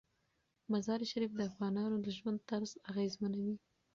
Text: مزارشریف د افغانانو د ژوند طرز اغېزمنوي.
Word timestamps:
مزارشریف 0.71 1.31
د 1.35 1.41
افغانانو 1.49 1.95
د 2.05 2.07
ژوند 2.17 2.39
طرز 2.49 2.71
اغېزمنوي. 2.91 3.55